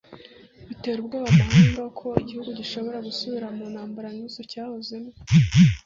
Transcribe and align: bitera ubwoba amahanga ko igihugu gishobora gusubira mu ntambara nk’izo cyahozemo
bitera 0.67 0.97
ubwoba 0.99 1.27
amahanga 1.31 1.83
ko 1.99 2.07
igihugu 2.21 2.49
gishobora 2.59 3.05
gusubira 3.07 3.47
mu 3.57 3.65
ntambara 3.73 4.07
nk’izo 4.15 4.41
cyahozemo 4.51 5.11